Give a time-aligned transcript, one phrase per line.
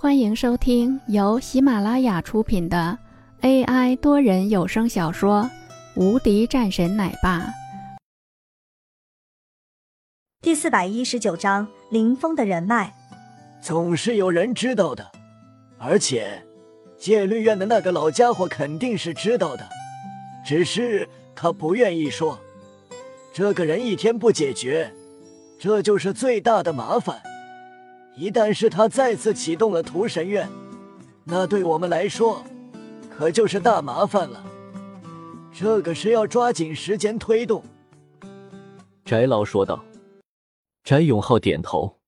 [0.00, 2.96] 欢迎收听由喜马拉雅出品的
[3.40, 5.50] AI 多人有声小说
[6.00, 7.40] 《无敌战神奶爸》
[10.40, 12.94] 第四百一十九章：林峰的人脉。
[13.60, 15.10] 总是有人知道的，
[15.78, 16.44] 而且
[16.96, 19.68] 戒律院的那个老家伙肯定是知道的，
[20.46, 22.38] 只是他不愿意说。
[23.32, 24.94] 这个人一天不解决，
[25.58, 27.20] 这就是最大的麻烦。
[28.18, 30.50] 一旦是他再次启动了屠神院，
[31.22, 32.44] 那对我们来说
[33.08, 34.44] 可就是大麻烦了。
[35.54, 37.62] 这个是要抓紧时间推动。”
[39.06, 39.84] 翟老说道。
[40.82, 42.00] 翟永浩点头，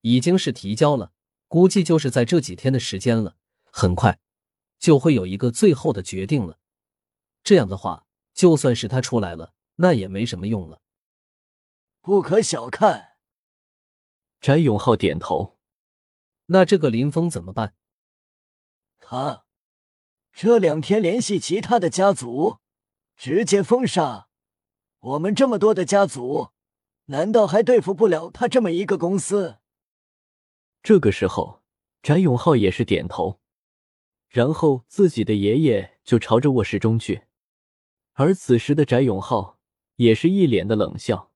[0.00, 1.12] 已经是提交了，
[1.46, 3.36] 估计就是在这几天的时间了，
[3.70, 4.18] 很快
[4.78, 6.58] 就会有一个最后的决定了。
[7.44, 10.80] 这样的话，就算是他出来了，那也没什么用了。
[12.00, 13.09] 不可小看。
[14.40, 15.58] 翟永浩点头。
[16.46, 17.74] 那这个林峰怎么办？
[18.98, 19.44] 他
[20.32, 22.58] 这两天联系其他的家族，
[23.16, 24.28] 直接封杀。
[25.00, 26.50] 我们这么多的家族，
[27.06, 29.58] 难道还对付不了他这么一个公司？
[30.82, 31.62] 这个时候，
[32.02, 33.40] 翟永浩也是点头，
[34.28, 37.24] 然后自己的爷爷就朝着卧室中去。
[38.12, 39.58] 而此时的翟永浩
[39.96, 41.30] 也是一脸的冷笑。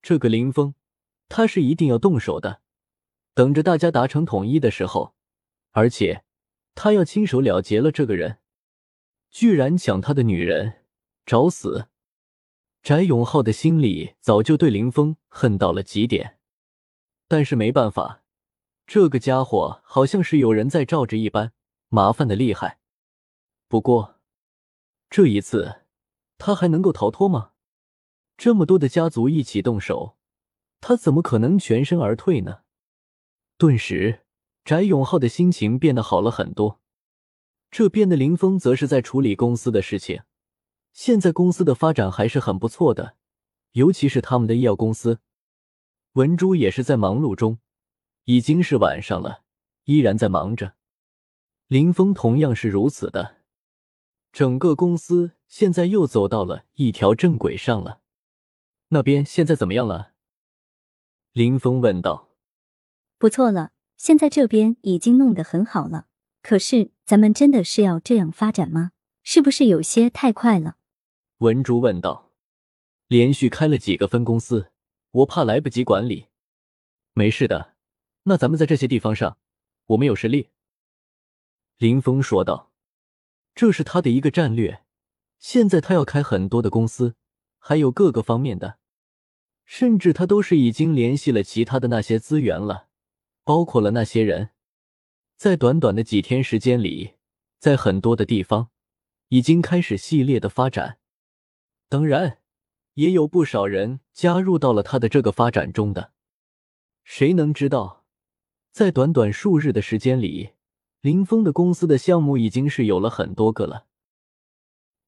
[0.00, 0.74] 这个林峰。
[1.34, 2.60] 他是一定要动手的，
[3.32, 5.14] 等着大家达成统一的时候，
[5.70, 6.24] 而且
[6.74, 8.40] 他要亲手了结了这个人，
[9.30, 10.84] 居然抢他的女人，
[11.24, 11.88] 找死！
[12.82, 16.38] 翟永浩的心里早就对林峰恨到了极点，
[17.28, 18.24] 但是没办法，
[18.86, 21.54] 这个家伙好像是有人在罩着一般，
[21.88, 22.78] 麻烦的厉害。
[23.68, 24.20] 不过
[25.08, 25.86] 这一次
[26.36, 27.52] 他还能够逃脱吗？
[28.36, 30.18] 这么多的家族一起动手。
[30.82, 32.62] 他怎么可能全身而退呢？
[33.56, 34.26] 顿时，
[34.64, 36.80] 翟永浩的心情变得好了很多。
[37.70, 40.22] 这边的林峰则是在处理公司的事情。
[40.92, 43.16] 现在公司的发展还是很不错的，
[43.70, 45.20] 尤其是他们的医药公司。
[46.14, 47.60] 文珠也是在忙碌中，
[48.24, 49.44] 已经是晚上了，
[49.84, 50.74] 依然在忙着。
[51.68, 53.36] 林峰同样是如此的，
[54.32, 58.00] 整个公司现在又走到了一条正轨上了。
[58.88, 60.11] 那边现在怎么样了？
[61.32, 62.28] 林峰问道
[63.16, 66.06] ：“不错了，现在这边已经弄得很好了。
[66.42, 68.92] 可是，咱们真的是要这样发展吗？
[69.22, 70.76] 是不是有些太快了？”
[71.38, 72.32] 文竹问道
[73.08, 74.72] ：“连续开了几个分公司，
[75.12, 76.26] 我怕来不及管理。
[77.14, 77.76] 没事的，
[78.24, 79.38] 那咱们在这些地方上，
[79.86, 80.50] 我们有实力。”
[81.78, 82.70] 林峰说道
[83.56, 84.84] ：“这是他的一个战略。
[85.38, 87.14] 现在他要开很多的公司，
[87.58, 88.76] 还有各个方面的。”
[89.64, 92.88] 甚至他都是已经联系了其他的那些资源了，
[93.44, 94.50] 包括了那些人，
[95.36, 97.14] 在短短的几天时间里，
[97.58, 98.70] 在很多的地方
[99.28, 100.98] 已经开始系列的发展。
[101.88, 102.38] 当然，
[102.94, 106.12] 也有不少人加入到了他的这个发展中的。
[107.04, 108.04] 谁能知道，
[108.70, 110.50] 在短短数日的时间里，
[111.00, 113.86] 林峰的公司的项目已经是有了很多个了。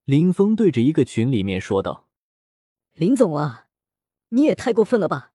[0.04, 2.08] 林峰对着一个群里面说道
[2.94, 3.63] ：“林总啊。”
[4.34, 5.32] 你也太过分了吧！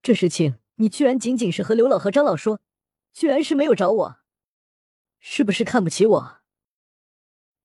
[0.00, 2.60] 这事情你居然仅仅是和刘老和张老说，
[3.12, 4.20] 居然是没有找我，
[5.18, 6.40] 是不是看不起我？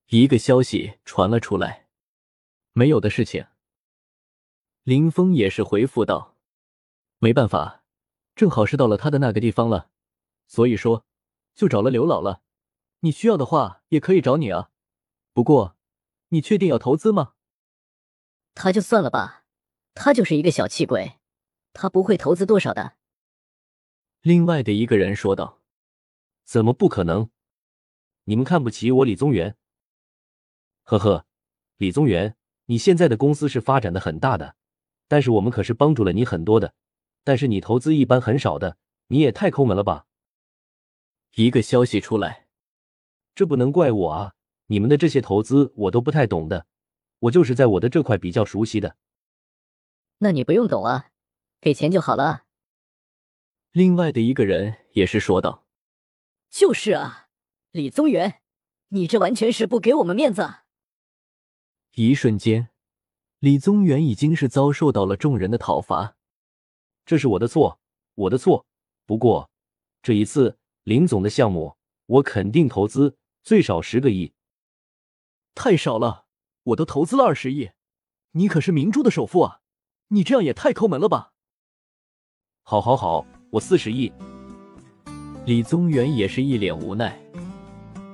[0.08, 1.88] 一个消息传了出来，
[2.74, 3.46] 没有的事情。
[4.82, 6.38] 林峰也是回复道
[7.20, 7.84] ：“没办法，
[8.36, 9.92] 正好是到了他的那个地方了，
[10.48, 11.06] 所以说
[11.54, 12.42] 就找了刘老了。
[13.02, 14.72] 你需要的话也可以找你啊，
[15.34, 15.78] 不过
[16.30, 17.36] 你确定要投资吗？”
[18.56, 19.43] 他就算了吧。
[19.96, 21.20] 他就是一个小气鬼，
[21.72, 22.98] 他不会投资多少的。
[24.22, 25.62] 另外的一个人说道
[26.46, 27.30] ：“怎么不可能？
[28.24, 29.56] 你们看不起我李宗元？
[30.84, 31.26] 呵呵，
[31.78, 34.56] 李宗元，你现在的公司是发展的很大的，
[35.08, 36.74] 但是我们可是帮助了你很多的，
[37.24, 38.78] 但是你投资一般很少的，
[39.08, 40.06] 你也太抠门了吧？”
[41.36, 42.48] 一个消息出来，
[43.36, 44.34] 这不能怪我啊，
[44.68, 46.66] 你们的这些投资我都不太懂的，
[47.19, 48.95] 我就是在我的这块比较熟悉的。
[50.24, 51.10] 那你不用懂啊，
[51.60, 52.46] 给钱就好了。
[53.74, 55.66] 另外的一个人也是说道
[56.50, 57.28] ：“就是啊，
[57.72, 58.42] 李宗元，
[58.88, 60.60] 你这完全是不给我们面子。”
[61.96, 62.70] 一瞬间，
[63.40, 66.16] 李宗元已经是遭受到了众人的讨伐。
[67.06, 67.81] 这是我的错，
[68.16, 68.66] 我的错。
[69.06, 69.52] 不过
[70.02, 74.31] 这一次林总的项目，我肯定投资最少十个亿。
[75.54, 76.28] 太少了，
[76.64, 77.72] 我都投资了二十亿，
[78.31, 79.60] 你可是明珠的首富啊！
[80.10, 81.32] 你这样也太抠门了吧！
[82.64, 84.12] 好，好，好，我四十亿。
[85.46, 87.20] 李宗元也是一脸无奈。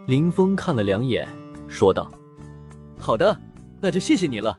[0.07, 1.27] 林峰看了两眼，
[1.67, 2.09] 说道
[2.97, 3.39] ：“好的，
[3.79, 4.57] 那就谢谢你了。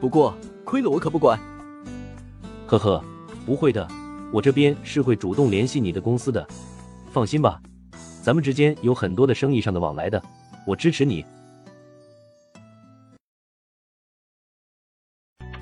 [0.00, 1.38] 不过亏了我可不管。”
[2.66, 3.04] 呵呵，
[3.44, 3.88] 不会的，
[4.32, 6.46] 我这边是会主动联系你的公司的，
[7.10, 7.60] 放心吧，
[8.22, 10.22] 咱们之间有很多的生意上的往来的，
[10.66, 11.24] 我支持你。